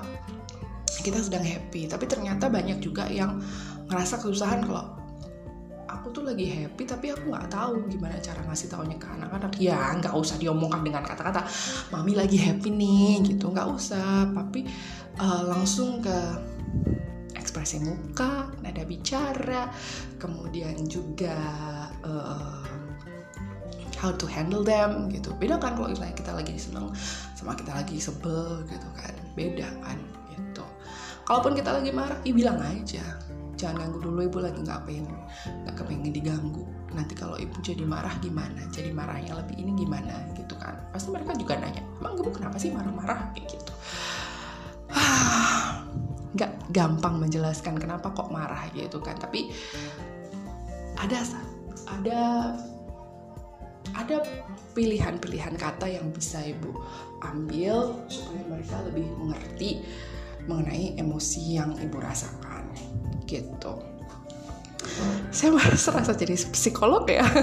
kita 1.03 1.19
sedang 1.19 1.43
happy 1.43 1.87
tapi 1.87 2.07
ternyata 2.07 2.51
banyak 2.51 2.79
juga 2.83 3.07
yang 3.07 3.39
ngerasa 3.87 4.19
kesusahan 4.19 4.67
kalau 4.67 4.98
aku 5.89 6.13
tuh 6.13 6.23
lagi 6.25 6.45
happy 6.45 6.83
tapi 6.85 7.09
aku 7.09 7.33
nggak 7.33 7.49
tahu 7.49 7.89
gimana 7.89 8.21
cara 8.21 8.45
ngasih 8.45 8.67
taunya 8.69 8.97
ke 9.01 9.07
anak-anak. 9.09 9.57
Ya 9.57 9.79
nggak 9.97 10.13
usah 10.13 10.37
diomongkan 10.37 10.85
dengan 10.85 11.01
kata-kata 11.01 11.41
mami 11.89 12.13
lagi 12.13 12.37
happy 12.37 12.69
nih 12.69 13.25
gitu. 13.25 13.49
Nggak 13.49 13.69
usah 13.73 14.29
tapi 14.29 14.69
uh, 15.17 15.43
langsung 15.49 15.99
ke 15.99 16.17
ekspresi 17.33 17.81
muka 17.81 18.51
nada 18.61 18.85
bicara 18.85 19.71
kemudian 20.21 20.85
juga 20.85 21.37
uh, 22.05 22.61
how 23.99 24.13
to 24.15 24.29
handle 24.29 24.63
them 24.63 25.11
gitu. 25.11 25.35
Beda 25.35 25.59
kan 25.59 25.75
kalau 25.75 25.91
kita 25.91 26.31
lagi 26.31 26.55
seneng 26.55 26.93
sama 27.35 27.57
kita 27.57 27.75
lagi 27.75 27.99
sebel 27.99 28.63
gitu 28.69 28.89
kan. 28.95 29.13
Beda 29.35 29.67
kan 29.83 29.99
gitu. 30.31 30.63
Kalaupun 31.27 31.53
kita 31.53 31.77
lagi 31.77 31.91
marah 31.93 32.17
ya 32.25 32.33
bilang 32.33 32.57
aja 32.63 33.05
jangan 33.59 33.83
ganggu 33.83 33.99
dulu 33.99 34.23
ibu 34.23 34.39
lagi 34.39 34.63
nggak 34.63 34.87
pengen 34.87 35.11
nggak 35.67 35.75
kepengen 35.75 36.15
diganggu. 36.15 36.63
Nanti 36.95 37.13
kalau 37.13 37.35
ibu 37.35 37.59
jadi 37.59 37.83
marah 37.83 38.15
gimana? 38.23 38.63
Jadi 38.71 38.95
marahnya 38.95 39.35
lebih 39.35 39.59
ini 39.59 39.75
gimana? 39.75 40.15
Gitu 40.31 40.55
kan. 40.55 40.79
Pasti 40.95 41.11
mereka 41.11 41.35
juga 41.35 41.59
nanya 41.59 41.83
emang 41.99 42.15
ibu 42.15 42.31
kenapa 42.31 42.55
sih 42.55 42.71
marah-marah? 42.71 43.35
Kayak 43.35 43.59
gitu. 43.59 43.73
Nggak 46.39 46.51
gampang 46.71 47.19
menjelaskan 47.19 47.75
kenapa 47.75 48.15
kok 48.15 48.31
marah 48.31 48.63
gitu 48.71 49.03
kan. 49.03 49.19
Tapi 49.19 49.51
ada 50.95 51.19
ada 51.91 52.21
ada 53.97 54.17
pilihan-pilihan 54.77 55.59
kata 55.59 55.89
yang 55.89 56.07
bisa 56.13 56.39
ibu 56.45 56.71
ambil 57.25 57.99
supaya 58.07 58.43
mereka 58.47 58.75
lebih 58.87 59.05
mengerti 59.17 59.83
mengenai 60.45 60.95
emosi 60.97 61.59
yang 61.59 61.75
ibu 61.77 61.97
rasakan 61.99 62.69
gitu. 63.29 63.73
Saya 65.29 65.53
merasa 65.55 66.13
jadi 66.17 66.35
psikolog 66.49 67.05
ya. 67.05 67.23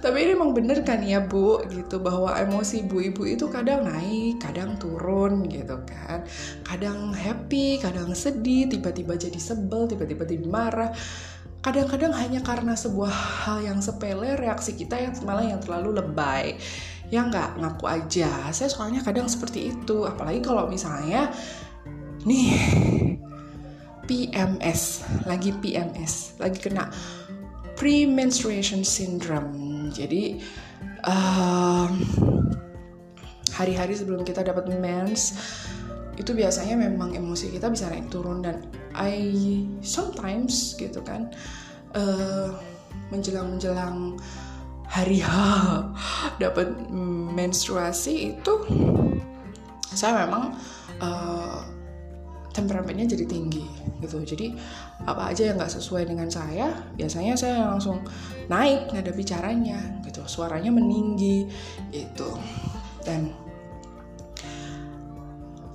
Tapi 0.00 0.16
ini 0.24 0.32
emang 0.32 0.56
bener 0.56 0.80
kan 0.80 1.04
ya 1.04 1.20
bu 1.20 1.60
gitu 1.68 2.00
bahwa 2.00 2.32
emosi 2.32 2.88
ibu-ibu 2.88 3.28
itu 3.28 3.52
kadang 3.52 3.84
naik 3.84 4.40
kadang 4.40 4.80
turun 4.80 5.44
gitu 5.44 5.76
kan. 5.84 6.24
Kadang 6.64 7.12
happy 7.12 7.76
kadang 7.76 8.16
sedih 8.16 8.72
tiba-tiba 8.72 9.20
jadi 9.20 9.36
sebel 9.36 9.92
tiba-tiba 9.92 10.24
jadi 10.24 10.48
marah. 10.48 10.88
Kadang-kadang 11.60 12.16
hanya 12.16 12.40
karena 12.40 12.72
sebuah 12.72 13.12
hal 13.12 13.60
yang 13.60 13.84
sepele 13.84 14.40
reaksi 14.40 14.72
kita 14.72 14.96
yang 14.96 15.12
malah 15.28 15.44
yang 15.44 15.60
terlalu 15.60 16.00
lebay. 16.00 16.56
Ya 17.12 17.20
nggak 17.28 17.60
ngaku 17.60 17.84
aja. 17.84 18.48
Saya 18.56 18.72
soalnya 18.72 19.04
kadang 19.04 19.28
seperti 19.28 19.68
itu. 19.68 20.08
Apalagi 20.08 20.40
kalau 20.40 20.64
misalnya 20.72 21.28
nih 22.24 22.48
PMS 24.10 25.06
lagi 25.30 25.54
PMS 25.54 26.34
lagi 26.42 26.58
kena 26.58 26.90
premenstruation 27.78 28.82
syndrome. 28.82 29.86
Jadi 29.94 30.42
hari 31.06 31.94
hari-hari 33.54 33.94
sebelum 33.94 34.26
kita 34.26 34.42
dapat 34.42 34.66
mens 34.82 35.38
itu 36.18 36.36
biasanya 36.36 36.76
memang 36.76 37.16
emosi 37.16 37.54
kita 37.54 37.72
bisa 37.72 37.88
naik 37.88 38.12
turun 38.12 38.44
dan 38.44 38.66
I 38.92 39.64
sometimes 39.80 40.76
gitu 40.76 41.00
kan 41.00 41.32
uh, 41.96 42.52
menjelang 43.08 43.56
menjelang 43.56 44.20
hari 44.84 45.24
H 45.24 45.32
dapat 46.42 46.76
menstruasi 47.32 48.36
itu 48.36 48.54
saya 49.96 50.28
memang 50.28 50.52
uh, 51.00 51.64
temperamennya 52.50 53.06
jadi 53.06 53.24
tinggi 53.26 53.66
gitu. 54.02 54.22
Jadi 54.22 54.54
apa 55.06 55.30
aja 55.30 55.50
yang 55.50 55.56
nggak 55.58 55.70
sesuai 55.70 56.06
dengan 56.10 56.28
saya 56.30 56.74
biasanya 56.98 57.34
saya 57.38 57.56
langsung 57.70 58.02
naik 58.50 58.90
nggak 58.90 59.06
ada 59.06 59.14
bicaranya 59.14 59.78
gitu. 60.06 60.22
Suaranya 60.26 60.70
meninggi 60.74 61.46
gitu. 61.94 62.34
Dan 63.06 63.32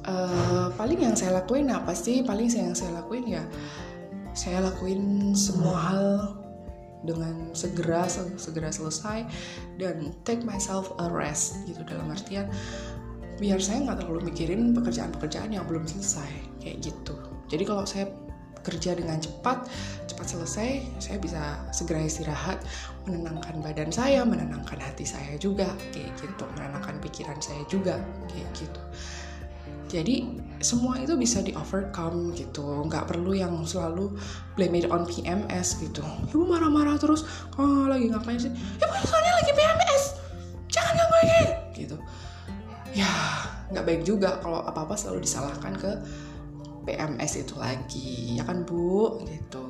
uh, 0.06 0.68
paling 0.76 1.00
yang 1.00 1.16
saya 1.16 1.42
lakuin 1.42 1.72
apa 1.72 1.96
sih? 1.96 2.22
Paling 2.22 2.52
yang 2.52 2.76
saya 2.76 3.00
lakuin 3.00 3.26
ya 3.26 3.44
saya 4.36 4.60
lakuin 4.68 5.32
semua 5.32 5.80
hal 5.80 6.04
dengan 7.08 7.54
segera 7.56 8.10
segera 8.36 8.68
selesai 8.74 9.24
dan 9.80 10.12
take 10.28 10.44
myself 10.44 10.92
a 11.00 11.08
rest 11.08 11.64
gitu. 11.64 11.80
Dalam 11.88 12.12
artian 12.12 12.52
biar 13.36 13.60
saya 13.60 13.84
nggak 13.84 14.04
terlalu 14.04 14.32
mikirin 14.32 14.72
pekerjaan-pekerjaan 14.72 15.52
yang 15.52 15.68
belum 15.68 15.84
selesai 15.84 16.55
kayak 16.66 16.82
gitu. 16.82 17.14
Jadi 17.46 17.64
kalau 17.64 17.86
saya 17.86 18.10
kerja 18.66 18.98
dengan 18.98 19.22
cepat 19.22 19.70
cepat 20.10 20.26
selesai 20.26 20.70
saya 20.98 21.18
bisa 21.22 21.62
segera 21.70 22.02
istirahat 22.02 22.58
menenangkan 23.06 23.62
badan 23.62 23.94
saya 23.94 24.26
menenangkan 24.26 24.82
hati 24.82 25.06
saya 25.06 25.38
juga 25.38 25.70
kayak 25.94 26.18
gitu. 26.18 26.44
Menenangkan 26.58 26.98
pikiran 27.06 27.38
saya 27.38 27.62
juga 27.70 28.02
kayak 28.34 28.50
gitu. 28.58 28.82
Jadi 29.86 30.42
semua 30.66 30.98
itu 30.98 31.14
bisa 31.14 31.46
di 31.46 31.54
overcome 31.54 32.34
gitu. 32.34 32.90
Nggak 32.90 33.06
perlu 33.06 33.38
yang 33.38 33.54
selalu 33.70 34.18
blame 34.58 34.82
it 34.82 34.90
on 34.90 35.06
PMS 35.06 35.78
gitu. 35.78 36.02
Ibu 36.34 36.42
marah-marah 36.42 36.98
terus 36.98 37.22
oh 37.62 37.86
lagi 37.86 38.10
ngapain 38.10 38.42
sih? 38.42 38.50
Ibu 38.50 38.94
soalnya 39.06 39.34
lagi 39.38 39.52
PMS 39.54 40.04
jangan 40.74 40.94
ngapain 40.98 41.48
gitu. 41.78 41.98
Ya 42.98 43.14
nggak 43.70 43.86
baik 43.86 44.02
juga 44.02 44.42
kalau 44.42 44.66
apa 44.66 44.90
apa 44.90 44.96
selalu 44.98 45.22
disalahkan 45.22 45.74
ke 45.78 45.92
PMS 46.86 47.42
itu 47.42 47.56
lagi 47.58 48.38
ya 48.40 48.44
kan 48.46 48.64
bu? 48.64 49.20
Gitu. 49.26 49.66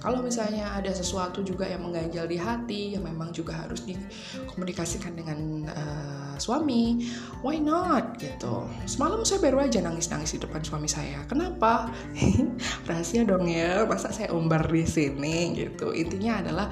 Kalau 0.00 0.24
misalnya 0.24 0.72
ada 0.80 0.88
sesuatu 0.96 1.44
juga 1.44 1.68
yang 1.68 1.84
mengganjal 1.84 2.24
di 2.24 2.40
hati 2.40 2.96
yang 2.96 3.04
memang 3.04 3.36
juga 3.36 3.52
harus 3.60 3.84
dikomunikasikan 3.84 5.12
dengan 5.12 5.68
uh, 5.68 6.34
suami 6.40 7.04
why 7.44 7.60
not? 7.60 8.16
Gitu. 8.16 8.64
Semalam 8.88 9.20
saya 9.28 9.44
baru 9.44 9.68
aja 9.68 9.84
nangis-nangis 9.84 10.38
di 10.38 10.40
depan 10.40 10.64
suami 10.64 10.88
saya. 10.88 11.20
Kenapa? 11.28 11.92
Rahasia 12.88 13.28
dong 13.28 13.44
ya 13.44 13.84
masa 13.84 14.08
saya 14.08 14.32
umbar 14.32 14.64
di 14.72 14.88
sini? 14.88 15.52
Gitu. 15.52 15.92
Intinya 15.92 16.40
adalah 16.40 16.66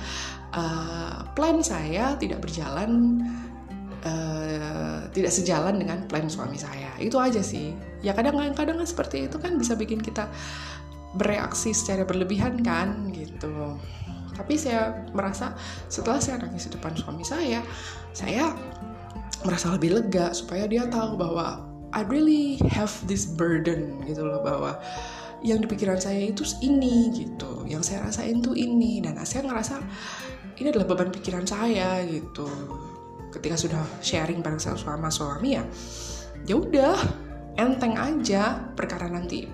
uh, 0.56 1.28
plan 1.36 1.60
saya 1.60 2.16
tidak 2.16 2.40
berjalan 2.40 3.20
uh, 4.08 4.47
tidak 5.12 5.32
sejalan 5.32 5.80
dengan 5.80 6.04
plan 6.06 6.26
suami 6.26 6.58
saya. 6.58 6.92
Itu 7.00 7.16
aja 7.20 7.40
sih. 7.40 7.72
Ya 8.04 8.14
kadang-kadang 8.14 8.78
kan 8.82 8.88
seperti 8.88 9.26
itu 9.26 9.36
kan 9.40 9.56
bisa 9.58 9.74
bikin 9.74 9.98
kita 9.98 10.28
bereaksi 11.16 11.72
secara 11.72 12.04
berlebihan 12.04 12.60
kan 12.60 13.08
gitu. 13.12 13.78
Tapi 14.36 14.54
saya 14.54 15.08
merasa 15.16 15.56
setelah 15.90 16.22
saya 16.22 16.44
nangis 16.44 16.70
di 16.70 16.78
depan 16.78 16.94
suami 16.94 17.26
saya 17.26 17.58
saya 18.14 18.54
merasa 19.42 19.74
lebih 19.74 19.98
lega 19.98 20.30
supaya 20.30 20.70
dia 20.70 20.86
tahu 20.86 21.18
bahwa 21.18 21.66
I 21.90 22.04
really 22.06 22.60
have 22.70 22.92
this 23.08 23.24
burden 23.24 24.04
gitu 24.04 24.22
loh 24.28 24.44
bahwa 24.44 24.76
yang 25.40 25.62
di 25.62 25.70
pikiran 25.70 25.98
saya 25.98 26.30
itu 26.30 26.44
ini 26.60 27.14
gitu. 27.14 27.66
Yang 27.66 27.94
saya 27.94 28.10
rasain 28.10 28.42
tuh 28.42 28.58
ini. 28.58 28.98
Dan 29.02 29.18
saya 29.22 29.46
ngerasa 29.46 29.80
ini 30.58 30.66
adalah 30.74 30.86
beban 30.90 31.10
pikiran 31.14 31.46
saya 31.46 32.02
gitu 32.06 32.50
ketika 33.34 33.56
sudah 33.56 33.82
sharing 34.00 34.40
bareng 34.40 34.60
sama 34.60 35.12
suami 35.12 35.58
ya 35.58 35.64
ya 36.48 36.54
udah 36.56 36.96
enteng 37.58 37.98
aja. 37.98 38.56
Perkara 38.72 39.10
nanti 39.10 39.44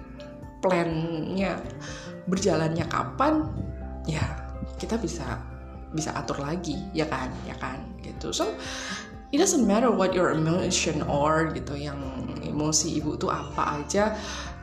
plannya 0.60 1.60
berjalannya 2.24 2.86
kapan 2.88 3.48
ya 4.08 4.24
kita 4.80 4.96
bisa 4.96 5.40
bisa 5.92 6.10
atur 6.16 6.40
lagi 6.40 6.76
ya 6.92 7.08
kan 7.08 7.32
ya 7.48 7.56
kan 7.56 7.80
gitu. 8.04 8.32
So 8.32 8.52
it 9.32 9.38
doesn't 9.40 9.64
matter 9.64 9.90
what 9.90 10.12
your 10.12 10.32
emotion 10.32 11.02
or 11.04 11.50
gitu 11.52 11.74
yang 11.74 11.98
emosi 12.44 13.00
ibu 13.00 13.16
tuh 13.16 13.32
apa 13.32 13.82
aja. 13.82 14.14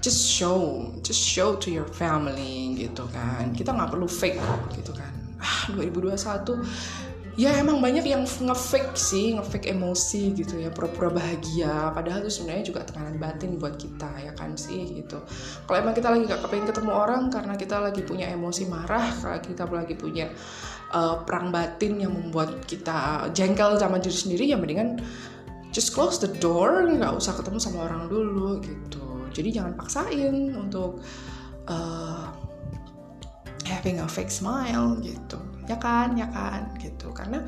Just 0.02 0.34
show 0.34 0.90
just 1.06 1.22
show 1.22 1.54
to 1.62 1.70
your 1.70 1.86
family 1.90 2.78
gitu 2.78 3.06
kan. 3.14 3.54
Kita 3.54 3.74
nggak 3.74 3.94
perlu 3.94 4.10
fake 4.10 4.42
gitu 4.78 4.94
kan. 4.94 5.14
Ah 5.42 5.70
2021 5.74 7.11
ya 7.40 7.56
emang 7.56 7.80
banyak 7.80 8.04
yang 8.04 8.28
ngefake 8.28 8.92
sih 9.00 9.40
ngefake 9.40 9.72
emosi 9.72 10.36
gitu 10.36 10.60
ya 10.60 10.68
pura-pura 10.68 11.08
bahagia. 11.12 11.92
Padahal 11.96 12.28
itu 12.28 12.42
sebenarnya 12.42 12.66
juga 12.68 12.82
tekanan 12.84 13.16
batin 13.16 13.56
buat 13.56 13.80
kita 13.80 14.10
ya 14.20 14.32
kan 14.36 14.60
sih 14.60 15.00
gitu. 15.00 15.24
Kalau 15.64 15.78
emang 15.80 15.96
kita 15.96 16.12
lagi 16.12 16.28
gak 16.28 16.42
kepengen 16.44 16.68
ketemu 16.68 16.92
orang 16.92 17.24
karena 17.32 17.54
kita 17.56 17.78
lagi 17.80 18.02
punya 18.04 18.28
emosi 18.28 18.64
marah 18.68 19.08
kalau 19.24 19.40
kita 19.40 19.64
lagi 19.68 19.96
punya 19.96 20.28
uh, 20.92 21.24
perang 21.24 21.56
batin 21.56 22.04
yang 22.04 22.12
membuat 22.12 22.68
kita 22.68 23.32
jengkel 23.32 23.80
sama 23.80 24.04
diri 24.04 24.18
sendiri 24.18 24.44
ya 24.52 24.60
mendingan 24.60 25.00
just 25.72 25.96
close 25.96 26.20
the 26.20 26.28
door 26.44 26.84
nggak 26.84 27.16
usah 27.16 27.32
ketemu 27.32 27.58
sama 27.64 27.88
orang 27.88 28.12
dulu 28.12 28.60
gitu. 28.60 29.08
Jadi 29.32 29.56
jangan 29.56 29.80
paksain 29.80 30.52
untuk 30.52 31.00
uh, 31.72 32.28
having 33.64 34.04
a 34.04 34.08
fake 34.12 34.28
smile 34.28 35.00
gitu 35.00 35.40
ya 35.72 35.78
kan 35.80 36.20
ya 36.20 36.28
kan 36.28 36.76
gitu. 36.76 37.16
Karena 37.16 37.40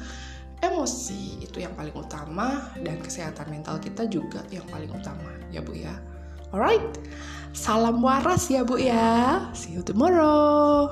emosi 0.63 1.43
itu 1.43 1.59
yang 1.59 1.75
paling 1.75 1.91
utama 1.91 2.71
dan 2.79 3.03
kesehatan 3.03 3.51
mental 3.51 3.75
kita 3.83 4.07
juga 4.07 4.39
yang 4.47 4.63
paling 4.71 4.89
utama 4.95 5.35
ya 5.51 5.59
bu 5.59 5.75
ya. 5.75 5.91
Alright? 6.55 7.03
Salam 7.51 7.99
waras 7.99 8.47
ya 8.47 8.63
bu 8.63 8.79
ya. 8.79 9.51
See 9.51 9.75
you 9.75 9.83
tomorrow 9.83 10.87